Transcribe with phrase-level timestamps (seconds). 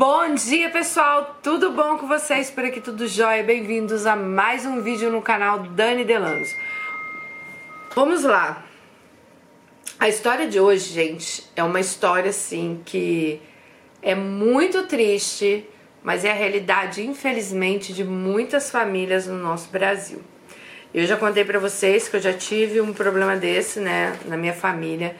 [0.00, 2.50] Bom dia pessoal, tudo bom com vocês?
[2.50, 3.42] Por aqui tudo jóia?
[3.42, 6.56] Bem-vindos a mais um vídeo no canal Dani Delanzo.
[7.94, 8.64] Vamos lá.
[9.98, 13.42] A história de hoje, gente, é uma história assim que
[14.00, 15.68] é muito triste,
[16.02, 20.22] mas é a realidade, infelizmente, de muitas famílias no nosso Brasil.
[20.94, 24.54] Eu já contei para vocês que eu já tive um problema desse, né, na minha
[24.54, 25.14] família.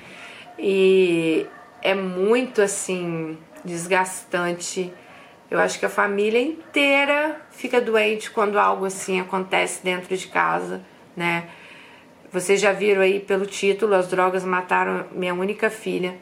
[0.59, 1.47] E
[1.83, 4.93] é muito assim desgastante.
[5.51, 10.83] Eu acho que a família inteira fica doente quando algo assim acontece dentro de casa,
[11.17, 11.49] né?
[12.33, 16.17] Vocês já viram aí pelo título, as drogas mataram minha única filha.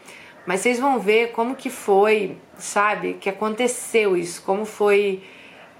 [0.47, 5.23] Mas vocês vão ver como que foi, sabe, que aconteceu isso, como foi,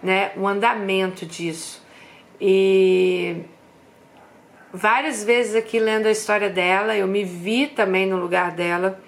[0.03, 1.83] né, o andamento disso.
[2.39, 3.45] E
[4.71, 9.01] várias vezes aqui lendo a história dela, eu me vi também no lugar dela,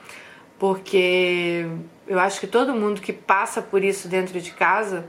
[0.59, 1.67] porque
[2.11, 5.07] eu acho que todo mundo que passa por isso dentro de casa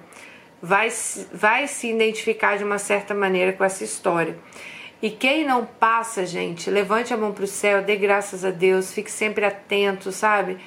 [0.61, 0.88] vai,
[1.33, 4.38] vai se identificar de uma certa maneira com essa história.
[5.02, 8.94] E quem não passa, gente, levante a mão para o céu, dê graças a Deus,
[8.94, 10.59] fique sempre atento, sabe?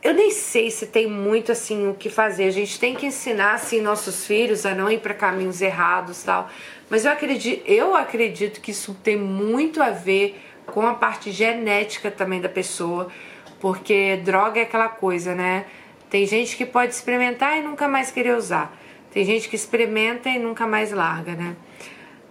[0.00, 2.44] Eu nem sei se tem muito assim o que fazer.
[2.44, 6.48] A gente tem que ensinar assim nossos filhos a não ir para caminhos errados, tal.
[6.88, 12.08] Mas eu acredito, eu acredito que isso tem muito a ver com a parte genética
[12.08, 13.10] também da pessoa,
[13.60, 15.66] porque droga é aquela coisa, né?
[16.08, 18.76] Tem gente que pode experimentar e nunca mais querer usar.
[19.12, 21.54] Tem gente que experimenta e nunca mais larga, né?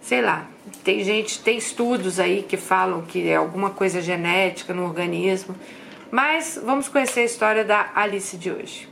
[0.02, 0.48] sei lá,
[0.84, 5.56] tem gente, tem estudos aí que falam que é alguma coisa genética no organismo,
[6.10, 8.90] mas vamos conhecer a história da Alice de hoje.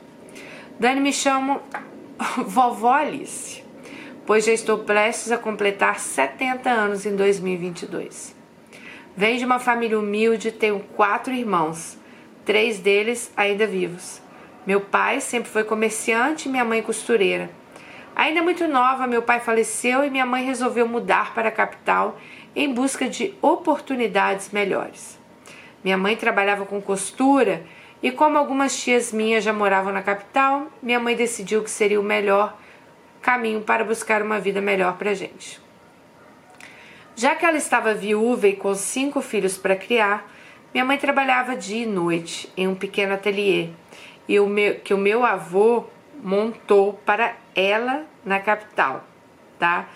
[0.79, 1.59] Dani, me chamo
[2.45, 3.63] vovó Alice,
[4.25, 8.35] pois já estou prestes a completar 70 anos em 2022.
[9.15, 11.97] Venho de uma família humilde, tenho quatro irmãos,
[12.47, 14.21] três deles ainda vivos.
[14.65, 17.49] Meu pai sempre foi comerciante e minha mãe costureira.
[18.15, 22.17] Ainda muito nova, meu pai faleceu e minha mãe resolveu mudar para a capital
[22.55, 25.19] em busca de oportunidades melhores.
[25.83, 27.63] Minha mãe trabalhava com costura
[28.01, 32.03] e, como algumas tias minhas já moravam na capital, minha mãe decidiu que seria o
[32.03, 32.57] melhor
[33.21, 35.61] caminho para buscar uma vida melhor para a gente.
[37.13, 40.36] Já que ela estava viúva e com cinco filhos para criar,
[40.73, 43.69] minha mãe trabalhava dia e noite em um pequeno ateliê
[44.27, 45.85] e o meu, que o meu avô
[46.21, 49.03] montou para ela na capital,
[49.57, 49.87] tá?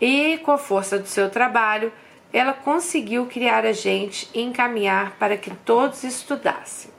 [0.00, 1.92] E com a força do seu trabalho,
[2.32, 6.90] ela conseguiu criar a gente e encaminhar para que todos estudassem.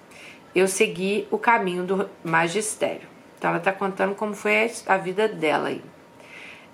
[0.53, 3.07] Eu segui o caminho do magistério.
[3.37, 5.81] Então ela está contando como foi a vida dela aí.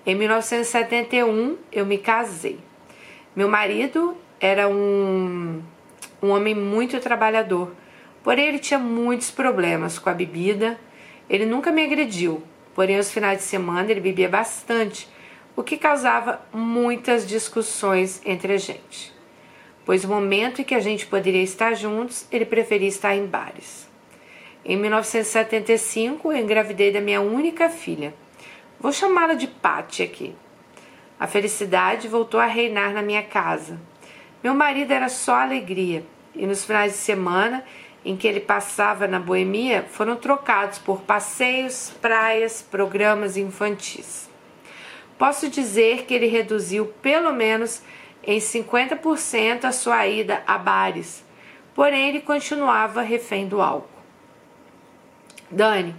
[0.04, 2.58] Em 1971 eu me casei.
[3.36, 5.62] Meu marido era um,
[6.22, 7.74] um homem muito trabalhador,
[8.22, 10.78] porém ele tinha muitos problemas com a bebida
[11.28, 12.42] ele nunca me agrediu,
[12.74, 15.08] porém aos finais de semana ele bebia bastante,
[15.54, 19.12] o que causava muitas discussões entre a gente.
[19.84, 23.88] Pois o momento em que a gente poderia estar juntos, ele preferia estar em bares.
[24.64, 28.14] Em 1975, eu engravidei da minha única filha.
[28.80, 30.34] Vou chamá-la de Patty aqui.
[31.18, 33.78] A felicidade voltou a reinar na minha casa.
[34.42, 36.04] Meu marido era só alegria,
[36.34, 37.64] e nos finais de semana
[38.04, 44.28] em que ele passava na boemia foram trocados por passeios, praias, programas infantis.
[45.18, 47.82] Posso dizer que ele reduziu pelo menos
[48.22, 51.24] em 50% a sua ida a bares,
[51.74, 53.88] porém ele continuava refém do álcool.
[55.50, 55.94] Dani,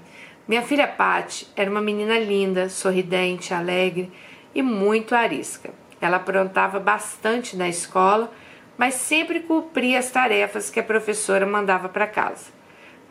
[0.47, 4.11] minha filha Patti era uma menina linda, sorridente, alegre
[4.55, 5.73] e muito arisca.
[6.01, 8.31] Ela aprontava bastante na escola
[8.79, 12.45] mas sempre cumpria as tarefas que a professora mandava para casa.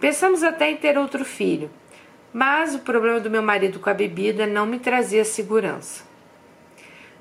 [0.01, 1.71] Pensamos até em ter outro filho,
[2.33, 6.09] mas o problema do meu marido com a bebida não me trazia segurança.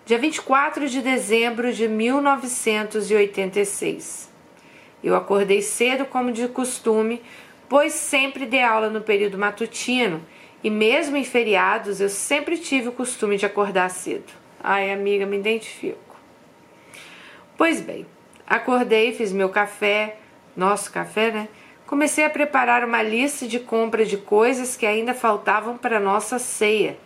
[0.06, 4.32] Dia 24 de dezembro de 1986.
[5.04, 7.22] Eu acordei cedo como de costume,
[7.68, 10.26] pois sempre dei aula no período matutino
[10.64, 14.47] e mesmo em feriados eu sempre tive o costume de acordar cedo.
[14.64, 16.16] Ai, amiga, me identifico.
[17.58, 18.06] Pois bem,
[18.50, 20.16] Acordei, fiz meu café,
[20.56, 21.50] nosso café, né?
[21.86, 26.98] Comecei a preparar uma lista de compra de coisas que ainda faltavam para nossa ceia.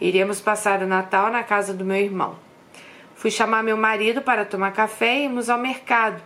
[0.00, 2.38] Iríamos passar o Natal na casa do meu irmão.
[3.14, 6.22] Fui chamar meu marido para tomar café e irmos ao mercado.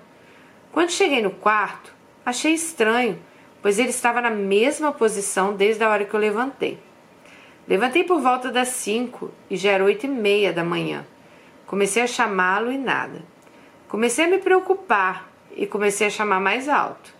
[0.70, 1.92] Quando cheguei no quarto,
[2.24, 3.18] achei estranho,
[3.60, 6.78] pois ele estava na mesma posição desde a hora que eu levantei.
[7.70, 11.06] Levantei por volta das cinco e já era oito e meia da manhã.
[11.68, 13.22] Comecei a chamá-lo e nada.
[13.86, 17.14] Comecei a me preocupar e comecei a chamar mais alto.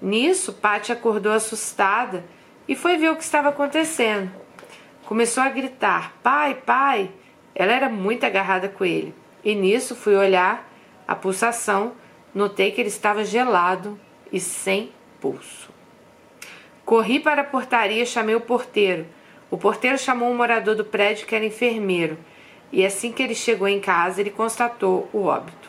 [0.00, 2.24] Nisso, Paty acordou assustada
[2.66, 4.30] e foi ver o que estava acontecendo.
[5.04, 7.10] Começou a gritar: Pai, pai!
[7.54, 9.14] Ela era muito agarrada com ele.
[9.44, 10.72] E nisso fui olhar
[11.06, 11.92] a pulsação,
[12.34, 14.00] notei que ele estava gelado
[14.32, 14.90] e sem
[15.20, 15.68] pulso.
[16.82, 19.04] Corri para a portaria chamei o porteiro.
[19.52, 22.16] O porteiro chamou um morador do prédio que era enfermeiro,
[22.72, 25.68] e assim que ele chegou em casa, ele constatou o óbito.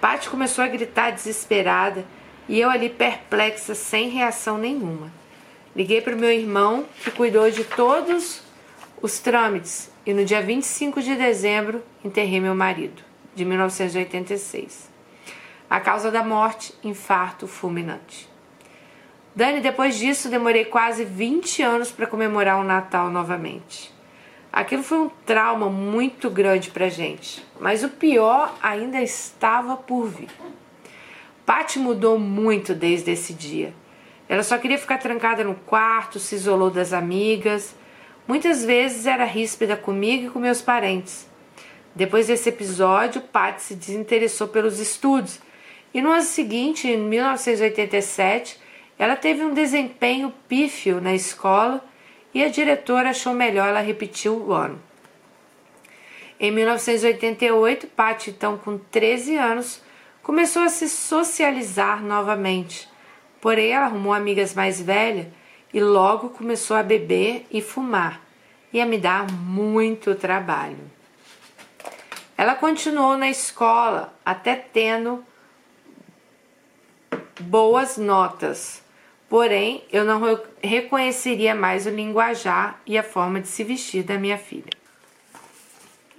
[0.00, 2.06] Paty começou a gritar desesperada
[2.48, 5.12] e eu ali perplexa, sem reação nenhuma.
[5.76, 8.40] Liguei para o meu irmão, que cuidou de todos
[9.02, 13.02] os trâmites, e no dia 25 de dezembro enterrei meu marido,
[13.34, 14.90] de 1986.
[15.68, 18.26] A causa da morte, infarto fulminante.
[19.36, 23.94] Dani, depois disso, demorei quase 20 anos para comemorar o Natal novamente.
[24.50, 30.30] Aquilo foi um trauma muito grande pra gente, mas o pior ainda estava por vir.
[31.44, 33.74] Paty mudou muito desde esse dia.
[34.26, 37.76] Ela só queria ficar trancada no quarto, se isolou das amigas.
[38.26, 41.28] Muitas vezes era ríspida comigo e com meus parentes.
[41.94, 45.40] Depois desse episódio, Paty se desinteressou pelos estudos
[45.92, 48.64] e no ano seguinte, em 1987,
[48.98, 51.84] ela teve um desempenho pífio na escola
[52.32, 54.80] e a diretora achou melhor ela repetir o ano.
[56.38, 59.82] Em 1988, Paty, então com 13 anos,
[60.22, 62.88] começou a se socializar novamente.
[63.40, 65.28] Porém, ela arrumou amigas mais velhas
[65.72, 68.20] e logo começou a beber e fumar,
[68.72, 70.90] e a me dar muito trabalho.
[72.36, 75.24] Ela continuou na escola até tendo
[77.40, 78.82] boas notas,
[79.28, 80.20] porém eu não
[80.62, 84.70] reconheceria mais o linguajar e a forma de se vestir da minha filha.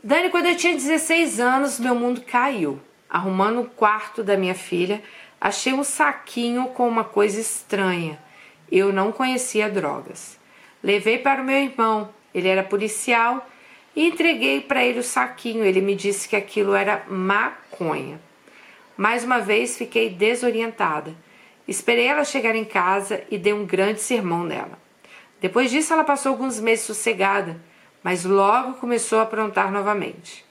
[0.04, 2.80] Dani, quando eu tinha 16 anos, meu mundo caiu.
[3.10, 5.02] Arrumando o quarto da minha filha,
[5.40, 8.20] achei um saquinho com uma coisa estranha.
[8.72, 10.38] Eu não conhecia drogas.
[10.84, 13.48] Levei para o meu irmão, ele era policial,
[13.96, 15.64] e entreguei para ele o saquinho.
[15.64, 18.20] Ele me disse que aquilo era maconha.
[18.96, 21.16] Mais uma vez fiquei desorientada.
[21.68, 24.80] Esperei ela chegar em casa e dei um grande sermão nela.
[25.42, 27.60] Depois disso, ela passou alguns meses sossegada,
[28.02, 30.46] mas logo começou a aprontar novamente.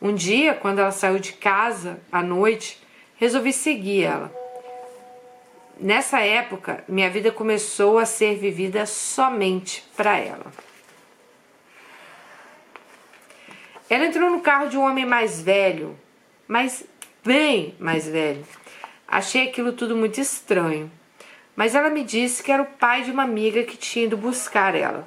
[0.00, 2.82] Um dia, quando ela saiu de casa à noite,
[3.16, 4.32] resolvi seguir ela.
[5.78, 10.52] Nessa época, minha vida começou a ser vivida somente para ela.
[13.88, 15.98] Ela entrou no carro de um homem mais velho,
[16.48, 16.84] mas
[17.24, 18.44] bem mais velho.
[19.12, 20.90] Achei aquilo tudo muito estranho.
[21.54, 24.74] Mas ela me disse que era o pai de uma amiga que tinha ido buscar
[24.74, 25.06] ela.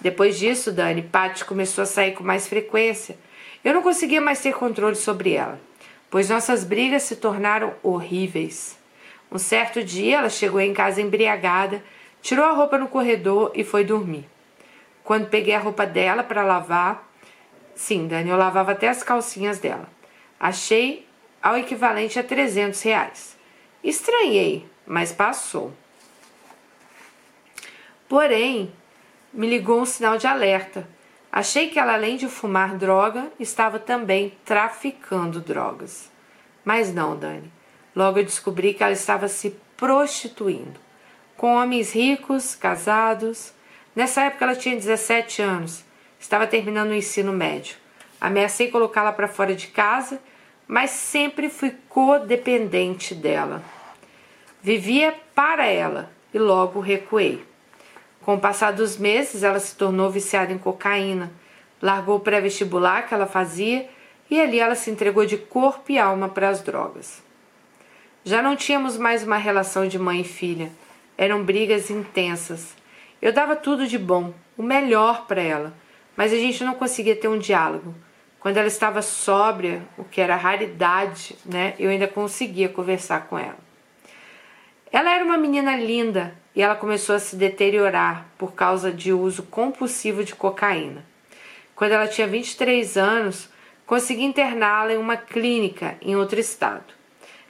[0.00, 3.16] Depois disso, Dani, Paty começou a sair com mais frequência.
[3.64, 5.60] Eu não conseguia mais ter controle sobre ela,
[6.10, 8.76] pois nossas brigas se tornaram horríveis.
[9.30, 11.80] Um certo dia, ela chegou em casa embriagada,
[12.20, 14.28] tirou a roupa no corredor e foi dormir.
[15.04, 17.08] Quando peguei a roupa dela para lavar,
[17.72, 19.88] sim, Dani, eu lavava até as calcinhas dela.
[20.40, 21.07] Achei
[21.48, 23.36] ao equivalente a 300 reais.
[23.82, 25.72] Estranhei, mas passou.
[28.08, 28.72] Porém,
[29.32, 30.88] me ligou um sinal de alerta.
[31.30, 36.10] Achei que ela, além de fumar droga, estava também traficando drogas.
[36.64, 37.50] Mas não, Dani.
[37.94, 40.78] Logo eu descobri que ela estava se prostituindo
[41.36, 43.54] com homens ricos, casados.
[43.94, 45.84] Nessa época ela tinha 17 anos,
[46.18, 47.76] estava terminando o ensino médio.
[48.20, 50.20] Ameacei colocá-la para fora de casa
[50.68, 53.62] mas sempre fui codependente dela.
[54.60, 57.42] Vivia para ela e logo recuei.
[58.20, 61.32] Com o passar dos meses, ela se tornou viciada em cocaína,
[61.80, 63.88] largou o pré-vestibular que ela fazia
[64.30, 67.22] e ali ela se entregou de corpo e alma para as drogas.
[68.22, 70.70] Já não tínhamos mais uma relação de mãe e filha,
[71.16, 72.76] eram brigas intensas.
[73.22, 75.72] Eu dava tudo de bom, o melhor para ela,
[76.14, 77.94] mas a gente não conseguia ter um diálogo.
[78.40, 81.74] Quando ela estava sóbria, o que era raridade, né?
[81.78, 83.58] Eu ainda conseguia conversar com ela.
[84.92, 89.42] Ela era uma menina linda e ela começou a se deteriorar por causa de uso
[89.44, 91.04] compulsivo de cocaína.
[91.74, 93.48] Quando ela tinha 23 anos,
[93.84, 96.94] consegui interná-la em uma clínica em outro estado.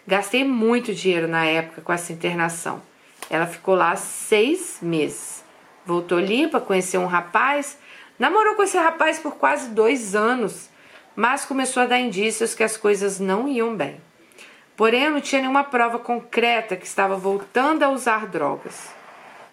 [0.06, 2.80] Gastei muito dinheiro na época com essa internação.
[3.28, 5.44] Ela ficou lá seis meses.
[5.84, 7.78] Voltou limpa, conheceu um rapaz,
[8.18, 10.70] namorou com esse rapaz por quase dois anos
[11.18, 14.00] mas começou a dar indícios que as coisas não iam bem.
[14.76, 18.90] Porém, não tinha nenhuma prova concreta que estava voltando a usar drogas.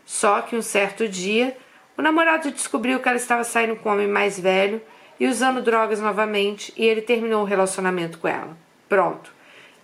[0.06, 1.58] Só que um certo dia,
[1.98, 4.80] o namorado descobriu que ela estava saindo com um homem mais velho
[5.20, 8.56] e usando drogas novamente, e ele terminou o relacionamento com ela.
[8.88, 9.34] Pronto.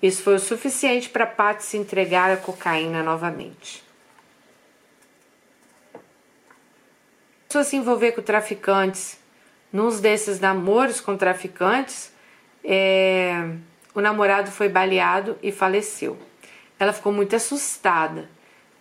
[0.04, 3.84] Isso foi o suficiente para Pat se entregar à cocaína novamente.
[7.56, 9.21] a se envolver com traficantes.
[9.72, 12.12] Nos desses namoros com traficantes,
[12.64, 13.50] é,
[13.94, 16.18] o namorado foi baleado e faleceu.
[16.78, 18.30] Ela ficou muito assustada,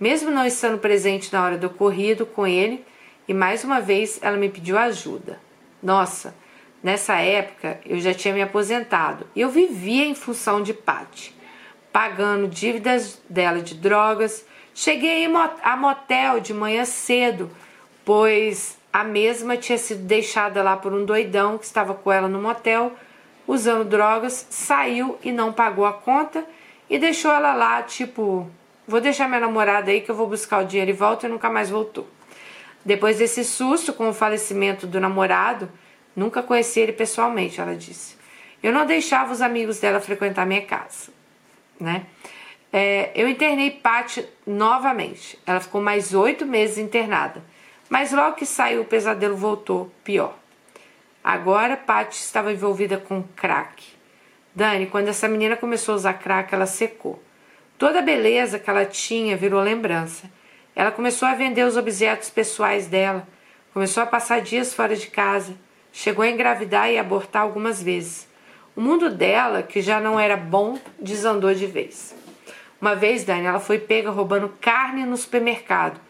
[0.00, 2.84] mesmo não estando presente na hora do ocorrido com ele,
[3.28, 5.38] e mais uma vez ela me pediu ajuda.
[5.80, 6.34] Nossa,
[6.82, 11.32] nessa época eu já tinha me aposentado e eu vivia em função de Paty,
[11.92, 14.44] pagando dívidas dela de drogas.
[14.74, 15.28] Cheguei
[15.62, 17.48] a motel de manhã cedo,
[18.04, 22.40] pois a mesma tinha sido deixada lá por um doidão que estava com ela no
[22.40, 22.92] motel,
[23.46, 26.44] usando drogas, saiu e não pagou a conta
[26.88, 28.50] e deixou ela lá, tipo,
[28.86, 31.48] vou deixar minha namorada aí que eu vou buscar o dinheiro e volto e nunca
[31.48, 32.06] mais voltou.
[32.84, 35.70] Depois desse susto com o falecimento do namorado,
[36.16, 38.16] nunca conheci ele pessoalmente, ela disse.
[38.62, 41.10] Eu não deixava os amigos dela frequentar minha casa,
[41.78, 42.06] né?
[42.72, 45.38] É, eu internei Paty novamente.
[45.46, 47.42] Ela ficou mais oito meses internada.
[47.90, 50.38] Mas logo que saiu, o pesadelo voltou pior.
[51.24, 53.84] Agora, Paty estava envolvida com crack.
[54.54, 57.20] Dani, quando essa menina começou a usar crack, ela secou.
[57.76, 60.30] Toda a beleza que ela tinha virou lembrança.
[60.74, 63.26] Ela começou a vender os objetos pessoais dela,
[63.74, 65.56] começou a passar dias fora de casa,
[65.92, 68.28] chegou a engravidar e abortar algumas vezes.
[68.76, 72.14] O mundo dela, que já não era bom, desandou de vez.
[72.80, 76.00] Uma vez, Dani, ela foi pega roubando carne no supermercado.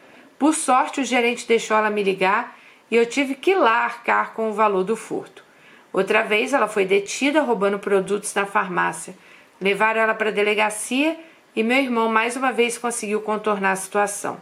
[0.40, 2.56] Por sorte, o gerente deixou ela me ligar
[2.90, 5.44] e eu tive que ir lá arcar com o valor do furto.
[5.92, 9.14] Outra vez, ela foi detida roubando produtos na farmácia.
[9.60, 11.20] Levaram ela para a delegacia
[11.54, 14.40] e meu irmão mais uma vez conseguiu contornar a situação.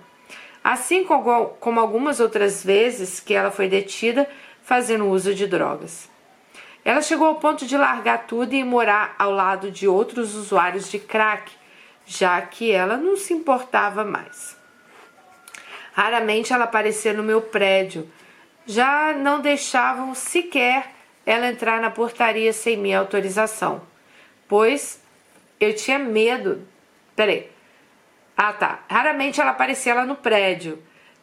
[0.62, 4.30] Assim como algumas outras vezes que ela foi detida
[4.62, 6.08] fazendo uso de drogas.
[6.84, 11.00] Ela chegou ao ponto de largar tudo e morar ao lado de outros usuários de
[11.00, 11.50] crack,
[12.06, 14.57] já que ela não se importava mais.
[15.98, 18.08] Raramente ela aparecia no meu prédio,
[18.64, 20.92] já não deixavam sequer
[21.26, 23.82] ela entrar na portaria sem minha autorização,
[24.46, 25.02] pois
[25.58, 26.64] eu tinha medo.
[27.16, 27.50] Peraí.
[28.36, 28.84] Ah, tá.
[28.88, 30.80] Raramente ela aparecia lá no prédio.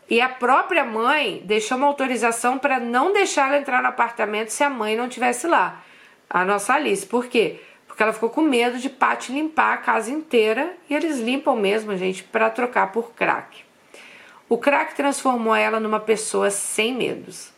[0.10, 4.62] E a própria mãe deixou uma autorização para não deixar ela entrar no apartamento se
[4.62, 5.82] a mãe não tivesse lá.
[6.29, 7.05] A nossa Alice.
[7.05, 7.62] Por quê?
[7.88, 11.96] Porque ela ficou com medo de Paty limpar a casa inteira e eles limpam mesmo,
[11.96, 13.64] gente, para trocar por crack.
[14.47, 17.51] O crack transformou ela numa pessoa sem medos.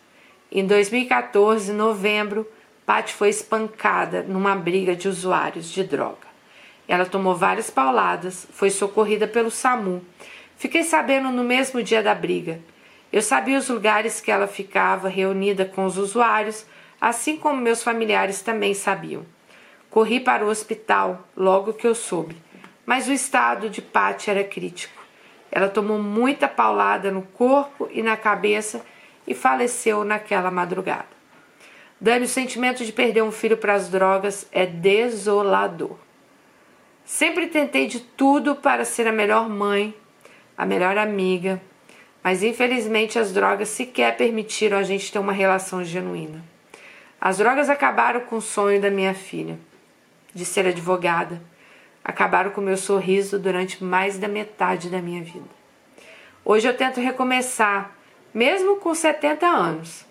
[0.49, 2.49] Em 2014, novembro,
[2.85, 6.25] Paty foi espancada numa briga de usuários de droga.
[6.87, 10.01] Ela tomou várias pauladas, foi socorrida pelo SAMU.
[10.55, 12.61] Fiquei sabendo no mesmo dia da briga.
[13.11, 16.65] Eu sabia os lugares que ela ficava reunida com os usuários,
[17.01, 19.25] assim como meus familiares também sabiam.
[19.89, 22.37] Corri para o hospital logo que eu soube,
[22.85, 24.96] mas o estado de Paty era crítico.
[25.51, 28.81] Ela tomou muita paulada no corpo e na cabeça
[29.25, 31.17] e faleceu naquela madrugada.
[31.99, 35.97] Dani, o sentimento de perder um filho para as drogas é desolador.
[37.03, 39.95] Sempre tentei de tudo para ser a melhor mãe,
[40.57, 41.61] a melhor amiga,
[42.23, 46.43] mas infelizmente as drogas sequer permitiram a gente ter uma relação genuína.
[47.19, 49.57] As drogas acabaram com o sonho da minha filha
[50.33, 51.41] de ser advogada
[52.07, 55.49] acabaram com meu sorriso durante mais da metade da minha vida.
[56.45, 57.93] Hoje eu tento recomeçar,
[58.33, 60.05] mesmo com 70 anos.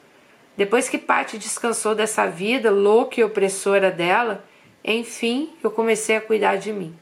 [0.58, 4.44] Depois que Paty descansou dessa vida louca e opressora dela,
[4.84, 6.94] enfim, eu comecei a cuidar de mim.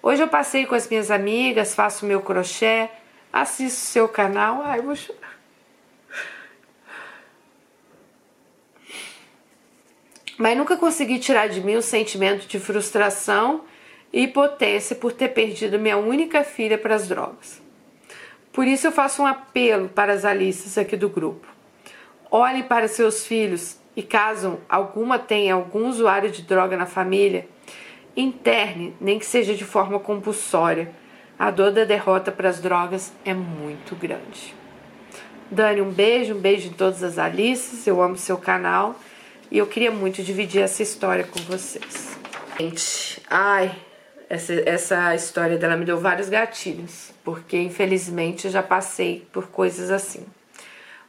[0.00, 2.88] Hoje eu passei com as minhas amigas, faço meu crochê,
[3.32, 4.62] assisto seu canal.
[4.62, 5.38] Ai, vou chorar.
[10.38, 13.64] Mas nunca consegui tirar de mim o sentimento de frustração
[14.12, 17.60] e potência por ter perdido minha única filha para as drogas.
[18.52, 21.46] Por isso eu faço um apelo para as Alices aqui do grupo.
[22.30, 27.48] Olhem para seus filhos e caso alguma tenha algum usuário de droga na família,
[28.16, 30.92] interne, nem que seja de forma compulsória.
[31.38, 34.54] A dor da derrota para as drogas é muito grande.
[35.50, 37.86] Dani, um beijo, um beijo em todas as Alices.
[37.86, 38.94] Eu amo seu canal
[39.50, 42.18] e eu queria muito dividir essa história com vocês.
[42.58, 43.74] Gente, ai,
[44.30, 49.90] essa, essa história dela me deu vários gatilhos, porque infelizmente eu já passei por coisas
[49.90, 50.24] assim.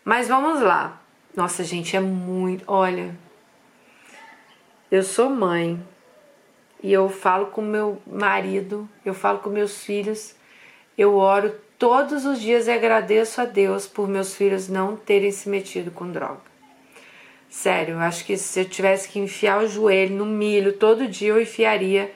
[0.03, 0.99] Mas vamos lá.
[1.35, 2.63] Nossa, gente, é muito.
[2.65, 3.15] Olha,
[4.89, 5.79] eu sou mãe
[6.81, 10.33] e eu falo com meu marido, eu falo com meus filhos,
[10.97, 15.47] eu oro todos os dias e agradeço a Deus por meus filhos não terem se
[15.47, 16.41] metido com droga.
[17.47, 21.29] Sério, eu acho que se eu tivesse que enfiar o joelho no milho todo dia,
[21.29, 22.11] eu enfiaria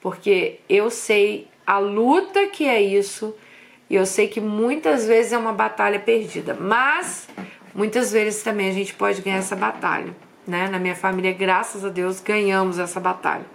[0.00, 3.34] porque eu sei a luta que é isso
[3.90, 7.28] e eu sei que muitas vezes é uma batalha perdida, mas
[7.74, 10.14] muitas vezes também a gente pode ganhar essa batalha,
[10.46, 10.68] né?
[10.68, 13.46] Na minha família, graças a Deus, ganhamos essa batalha.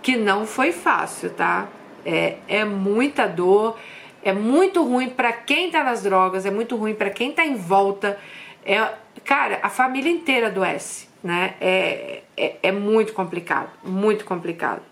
[0.00, 1.68] Que não foi fácil, tá?
[2.04, 3.78] É, é muita dor,
[4.22, 7.56] é muito ruim para quem tá nas drogas, é muito ruim para quem tá em
[7.56, 8.18] volta.
[8.64, 8.78] É,
[9.24, 11.54] cara, a família inteira adoece, né?
[11.60, 14.91] É, é, é muito complicado, muito complicado.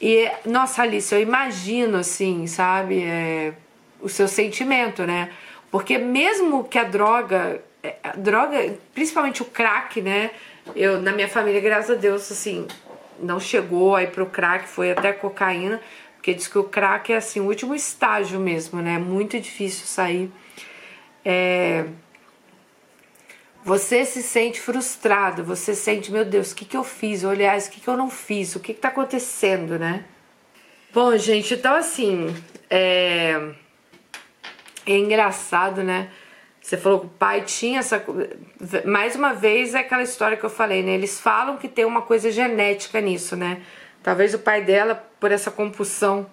[0.00, 3.52] E, nossa, Alice, eu imagino assim, sabe, é,
[4.00, 5.30] o seu sentimento, né?
[5.70, 10.30] Porque mesmo que a droga, é, a droga, principalmente o crack, né?
[10.74, 12.66] Eu, na minha família, graças a Deus, assim,
[13.20, 15.80] não chegou aí pro crack, foi até cocaína,
[16.16, 18.98] porque diz que o crack é assim, o último estágio mesmo, né?
[18.98, 20.30] Muito difícil sair.
[21.24, 21.84] É...
[23.64, 27.24] Você se sente frustrado, você sente, meu Deus, o que, que eu fiz?
[27.24, 28.54] Aliás, o que, que eu não fiz?
[28.54, 30.04] O que, que tá acontecendo, né?
[30.92, 32.36] Bom, gente, então assim,
[32.68, 33.52] é,
[34.86, 36.10] é engraçado, né?
[36.60, 38.04] Você falou que o pai tinha essa.
[38.84, 40.92] Mais uma vez é aquela história que eu falei, né?
[40.92, 43.62] Eles falam que tem uma coisa genética nisso, né?
[44.02, 46.26] Talvez o pai dela, por essa compulsão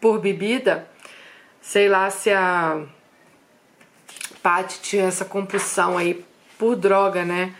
[0.00, 0.88] por bebida,
[1.60, 2.82] sei lá se a
[4.42, 6.24] Paty tinha essa compulsão aí
[6.58, 7.54] por droga, né?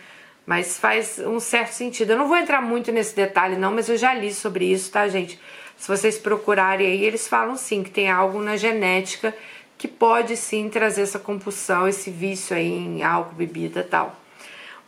[0.45, 2.11] Mas faz um certo sentido.
[2.11, 5.07] Eu não vou entrar muito nesse detalhe, não, mas eu já li sobre isso, tá,
[5.07, 5.39] gente?
[5.75, 9.35] Se vocês procurarem aí, eles falam sim que tem algo na genética
[9.77, 14.15] que pode sim trazer essa compulsão, esse vício aí em álcool, bebida tal.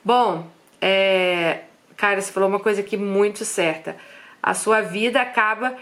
[0.03, 0.47] Bom,
[0.81, 1.61] é,
[1.95, 3.95] cara, você falou uma coisa aqui muito certa
[4.41, 5.75] a sua vida acaba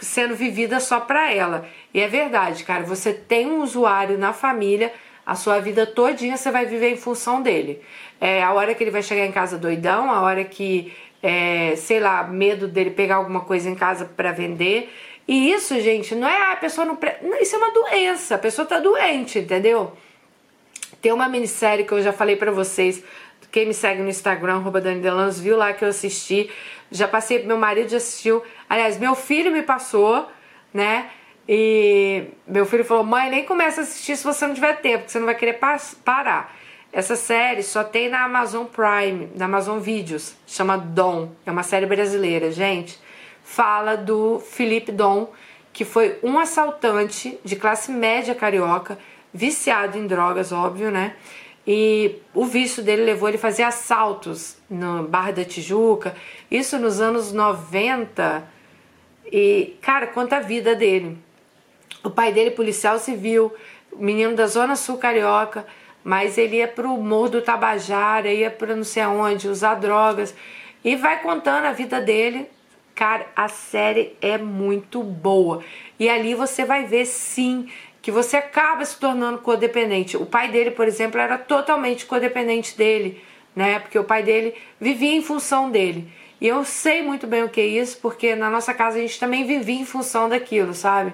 [0.00, 1.66] sendo vivida só para ela.
[1.94, 4.92] E é verdade, cara, você tem um usuário na família,
[5.28, 7.82] a sua vida todinha você vai viver em função dele.
[8.18, 10.90] É a hora que ele vai chegar em casa doidão, a hora que,
[11.22, 14.90] é, sei lá, medo dele pegar alguma coisa em casa para vender.
[15.28, 17.38] E isso, gente, não é ah, a pessoa não, não.
[17.42, 19.92] Isso é uma doença, a pessoa tá doente, entendeu?
[21.02, 23.04] Tem uma minissérie que eu já falei para vocês
[23.50, 25.02] quem me segue no Instagram, arroba Dani
[25.40, 26.50] viu lá que eu assisti.
[26.90, 28.42] Já passei, meu marido já assistiu.
[28.68, 30.26] Aliás, meu filho me passou,
[30.72, 31.10] né?
[31.48, 35.12] E meu filho falou: mãe, nem começa a assistir se você não tiver tempo, porque
[35.12, 35.58] você não vai querer
[36.04, 36.54] parar.
[36.92, 41.86] Essa série só tem na Amazon Prime, na Amazon Videos, chama Dom, é uma série
[41.86, 42.98] brasileira, gente.
[43.42, 45.32] Fala do Felipe Dom,
[45.72, 48.98] que foi um assaltante de classe média carioca,
[49.32, 51.14] viciado em drogas, óbvio, né?
[51.66, 56.14] E o vício dele levou ele a fazer assaltos no Barra da Tijuca,
[56.50, 58.42] isso nos anos 90.
[59.30, 61.18] E, cara, quanto a vida dele.
[62.08, 63.54] O pai dele, policial civil,
[63.94, 65.66] menino da Zona Sul Carioca,
[66.02, 70.34] mas ele ia pro Morro do Tabajara, ia para não sei aonde, usar drogas.
[70.82, 72.48] E vai contando a vida dele.
[72.94, 75.62] Cara, a série é muito boa.
[76.00, 77.68] E ali você vai ver, sim,
[78.00, 80.16] que você acaba se tornando codependente.
[80.16, 83.22] O pai dele, por exemplo, era totalmente codependente dele,
[83.54, 83.80] né?
[83.80, 86.10] Porque o pai dele vivia em função dele.
[86.40, 89.20] E eu sei muito bem o que é isso, porque na nossa casa a gente
[89.20, 91.12] também vivia em função daquilo, sabe?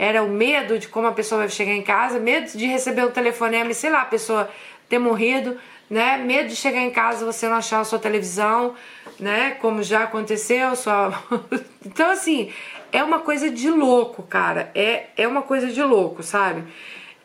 [0.00, 3.10] Era o medo de como a pessoa vai chegar em casa, medo de receber um
[3.10, 4.48] telefonema e sei lá, a pessoa
[4.88, 5.58] ter morrido,
[5.90, 6.16] né?
[6.16, 8.74] Medo de chegar em casa você não achar a sua televisão,
[9.18, 9.50] né?
[9.60, 11.12] Como já aconteceu, sua...
[11.84, 12.50] então assim,
[12.90, 14.70] é uma coisa de louco, cara.
[14.74, 16.64] É, é uma coisa de louco, sabe?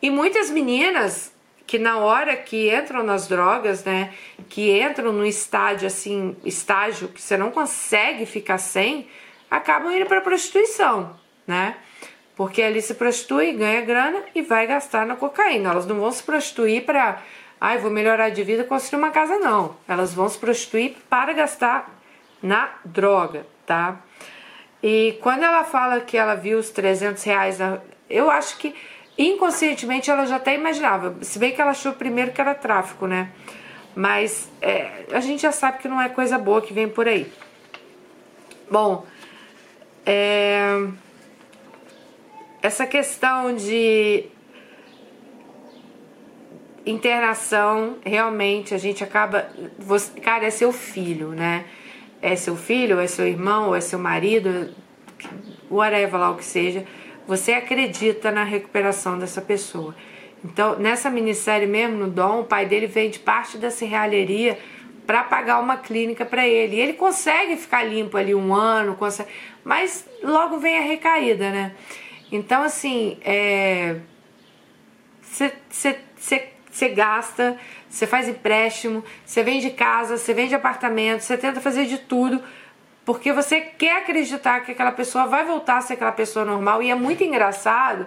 [0.02, 1.32] E muitas meninas
[1.66, 4.12] que na hora que entram nas drogas, né,
[4.50, 9.08] que entram no estágio assim, estágio que você não consegue ficar sem,
[9.50, 11.74] acabam indo para prostituição, né?
[12.36, 15.70] Porque ali se prostitui, ganha grana e vai gastar na cocaína.
[15.70, 17.22] Elas não vão se prostituir para,
[17.58, 19.74] ai, vou melhorar de vida, construir uma casa não.
[19.88, 21.90] Elas vão se prostituir para gastar
[22.42, 23.96] na droga, tá?
[24.82, 27.58] E quando ela fala que ela viu os 300 reais,
[28.08, 28.74] eu acho que
[29.16, 31.16] inconscientemente ela já até imaginava.
[31.22, 33.30] Se bem que ela achou primeiro que era tráfico, né?
[33.94, 37.32] Mas é, a gente já sabe que não é coisa boa que vem por aí.
[38.70, 39.06] Bom,
[40.04, 40.86] é,
[42.66, 44.26] essa questão de
[46.84, 49.50] internação, realmente a gente acaba.
[49.78, 51.64] Você, cara, é seu filho, né?
[52.20, 54.74] é seu filho, é seu irmão, é seu marido,
[55.70, 56.84] whatever lá o que seja,
[57.26, 59.94] você acredita na recuperação dessa pessoa.
[60.44, 64.58] Então, nessa minissérie mesmo, no Dom, o pai dele vende parte dessa realheria
[65.06, 66.76] para pagar uma clínica para ele.
[66.76, 69.30] E ele consegue ficar limpo ali um ano, consegue,
[69.64, 71.72] mas logo vem a recaída, né?
[72.30, 73.18] Então, assim,
[76.70, 77.58] você gasta
[77.88, 82.42] você faz empréstimo, você vende casa, você vende apartamento, você tenta fazer de tudo
[83.06, 86.90] porque você quer acreditar que aquela pessoa vai voltar a ser aquela pessoa normal e
[86.90, 88.06] é muito engraçado.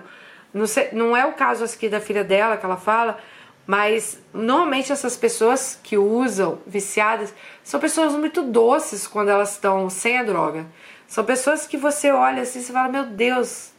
[0.91, 3.17] Não é o caso aqui da filha dela que ela fala,
[3.65, 10.17] Mas normalmente essas pessoas que usam viciadas são pessoas muito doces quando elas estão sem
[10.17, 10.65] a droga.
[11.08, 13.71] São pessoas que você olha assim e fala: Meu Deus,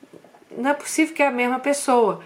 [0.51, 2.23] não é possível que é a mesma pessoa.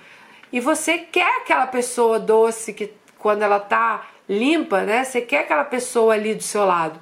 [0.53, 5.05] E você quer aquela pessoa doce que quando ela tá limpa, né?
[5.05, 7.01] Você quer aquela pessoa ali do seu lado.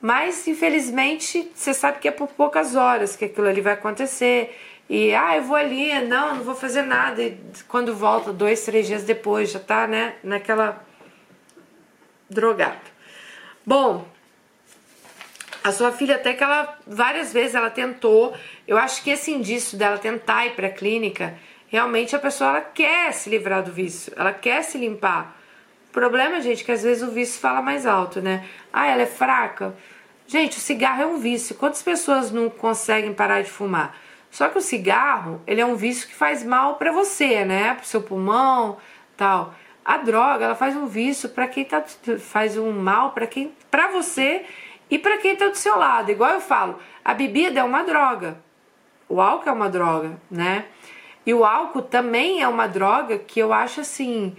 [0.00, 4.56] Mas infelizmente você sabe que é por poucas horas que aquilo ali vai acontecer.
[4.88, 7.22] E ah, eu vou ali, não, não vou fazer nada.
[7.22, 10.82] E quando volta, dois, três dias depois, já tá, né, naquela
[12.30, 12.80] drogada.
[13.66, 14.06] Bom,
[15.62, 18.34] a sua filha até que ela várias vezes ela tentou.
[18.66, 21.34] Eu acho que esse indício dela tentar ir para a clínica,
[21.68, 25.36] realmente a pessoa ela quer se livrar do vício, ela quer se limpar.
[25.90, 28.46] O problema, gente, é que às vezes o vício fala mais alto, né?
[28.72, 29.74] Ah, ela é fraca.
[30.26, 31.54] Gente, o cigarro é um vício.
[31.54, 33.96] Quantas pessoas não conseguem parar de fumar?
[34.30, 37.74] Só que o cigarro, ele é um vício que faz mal para você, né?
[37.74, 38.76] Pro seu pulmão,
[39.16, 39.54] tal.
[39.84, 41.82] A droga, ela faz um vício para quem tá
[42.18, 44.44] faz um mal para quem para você
[44.90, 46.10] e para quem tá do seu lado.
[46.10, 48.40] Igual eu falo, a bebida é uma droga.
[49.08, 50.66] O álcool é uma droga, né?
[51.24, 54.36] E o álcool também é uma droga que eu acho assim,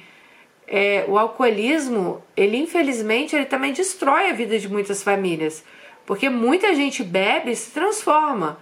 [0.67, 5.63] é, o alcoolismo, ele infelizmente, ele também destrói a vida de muitas famílias,
[6.05, 8.59] porque muita gente bebe e se transforma.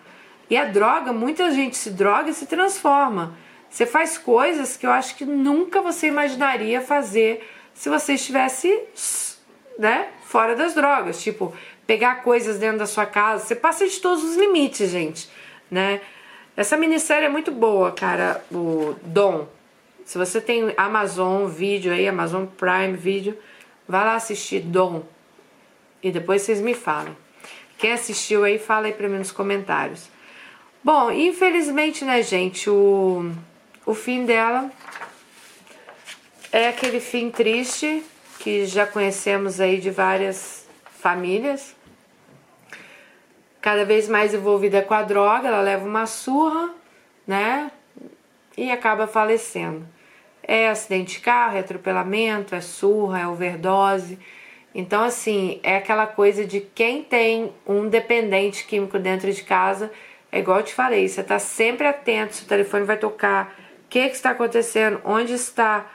[0.50, 3.38] E a droga, muita gente se droga e se transforma.
[3.70, 8.70] Você faz coisas que eu acho que nunca você imaginaria fazer se você estivesse,
[9.78, 11.54] né, fora das drogas, tipo,
[11.88, 15.30] pegar coisas dentro da sua casa, você passa de todos os limites, gente,
[15.72, 16.02] né?
[16.56, 19.48] Essa minissérie é muito boa, cara, o Dom.
[20.04, 23.38] Se você tem Amazon Vídeo aí, Amazon Prime Vídeo,
[23.88, 25.04] vai lá assistir Dom.
[26.04, 27.16] E depois vocês me falam.
[27.78, 30.10] Quem assistiu aí, fala aí pra mim nos comentários.
[30.84, 33.32] Bom, infelizmente, né, gente, o,
[33.86, 34.72] o fim dela
[36.52, 38.04] é aquele fim triste
[38.40, 40.57] que já conhecemos aí de várias
[41.08, 41.76] famílias.
[43.62, 46.74] Cada vez mais envolvida com a droga, ela leva uma surra,
[47.26, 47.72] né?
[48.58, 49.86] E acaba falecendo
[50.48, 54.18] é acidente de carro, é atropelamento, é surra, é overdose.
[54.74, 59.92] Então, assim, é aquela coisa de quem tem um dependente químico dentro de casa,
[60.32, 63.90] é igual eu te falei, você está sempre atento se o telefone vai tocar, o
[63.90, 65.86] que, que está acontecendo, onde está,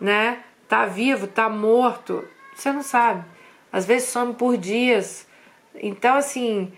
[0.00, 0.38] né?
[0.66, 3.24] Tá vivo, tá morto, você não sabe.
[3.72, 5.26] Às vezes some por dias.
[5.74, 6.72] Então, assim,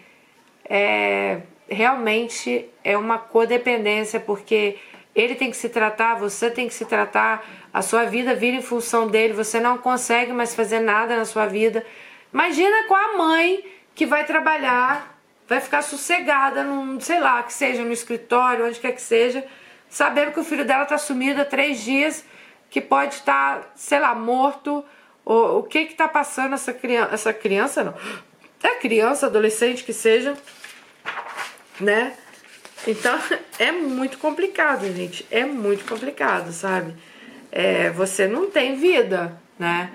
[0.65, 4.79] é, realmente é uma codependência, porque
[5.15, 8.63] ele tem que se tratar, você tem que se tratar, a sua vida vira em
[8.63, 11.85] função dele, você não consegue mais fazer nada na sua vida.
[12.33, 17.83] Imagina com a mãe que vai trabalhar, vai ficar sossegada, num, sei lá, que seja
[17.85, 19.45] no escritório, onde quer que seja,
[19.89, 22.25] sabendo que o filho dela está sumido há três dias,
[22.71, 24.83] que pode estar, tá, sei lá, morto.
[25.25, 27.95] O, o que está passando essa criança, essa criança não,
[28.63, 30.37] é criança, adolescente que seja,
[31.81, 32.15] né?
[32.87, 33.19] Então
[33.59, 35.27] é muito complicado, gente.
[35.31, 36.95] É muito complicado, sabe?
[37.51, 39.91] É, você não tem vida, né?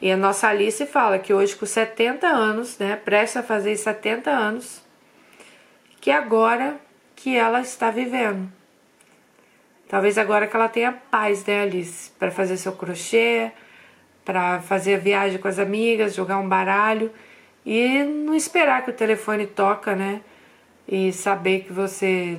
[0.00, 2.96] E a nossa Alice fala que hoje, com 70 anos, né?
[2.96, 4.82] Presta a fazer 70 anos,
[6.00, 6.76] que agora
[7.16, 8.52] que ela está vivendo.
[9.88, 12.10] Talvez agora que ela tenha paz, né, Alice?
[12.18, 13.52] Para fazer seu crochê,
[14.24, 17.10] para fazer a viagem com as amigas, jogar um baralho
[17.64, 20.20] e não esperar que o telefone toca, né?
[20.86, 22.38] e saber que você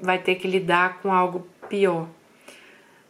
[0.00, 2.08] vai ter que lidar com algo pior.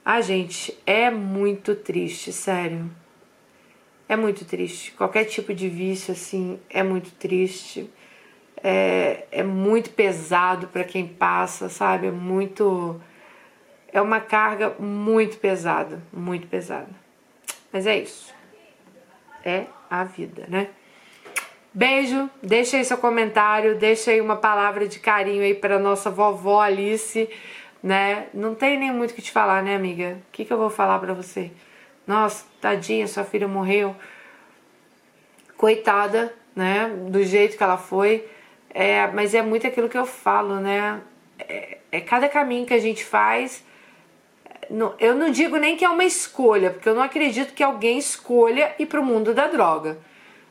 [0.04, 2.90] Ah, gente, é muito triste, sério.
[4.08, 4.92] É muito triste.
[4.92, 7.90] Qualquer tipo de vício, assim, é muito triste.
[8.62, 12.06] É, é muito pesado para quem passa, sabe?
[12.06, 13.00] É muito.
[13.92, 17.07] É uma carga muito pesada, muito pesada.
[17.72, 18.35] Mas é isso.
[19.44, 20.68] É a vida, né?
[21.72, 26.61] Beijo, deixa aí seu comentário, deixa aí uma palavra de carinho aí para nossa vovó
[26.61, 27.28] Alice,
[27.83, 28.26] né?
[28.35, 30.18] Não tem nem muito o que te falar, né, amiga?
[30.28, 31.50] O que, que eu vou falar para você?
[32.07, 33.94] Nossa, tadinha, sua filha morreu.
[35.57, 36.90] Coitada, né?
[37.11, 38.26] Do jeito que ela foi.
[38.70, 41.00] É, mas é muito aquilo que eu falo, né?
[41.38, 43.62] É, é cada caminho que a gente faz.
[44.98, 48.74] Eu não digo nem que é uma escolha, porque eu não acredito que alguém escolha
[48.78, 49.98] ir para o mundo da droga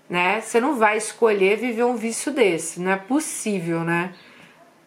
[0.10, 0.41] né?
[0.41, 4.13] Você não vai escolher viver um vício desse, não é possível, né?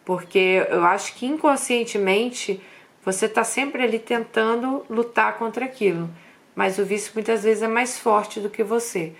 [0.03, 2.61] Porque eu acho que inconscientemente
[3.03, 6.09] você está sempre ali tentando lutar contra aquilo,
[6.55, 9.13] mas o vício muitas vezes é mais forte do que você.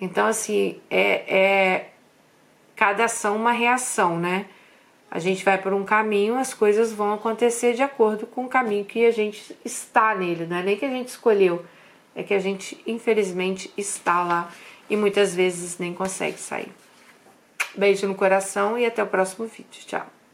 [0.00, 1.88] Então, assim, é, é
[2.74, 4.46] cada ação uma reação, né?
[5.14, 8.82] A gente vai por um caminho, as coisas vão acontecer de acordo com o caminho
[8.82, 11.62] que a gente está nele, não é nem que a gente escolheu,
[12.16, 14.50] é que a gente infelizmente está lá
[14.88, 16.72] e muitas vezes nem consegue sair.
[17.76, 19.84] Beijo no coração e até o próximo vídeo.
[19.86, 20.21] Tchau.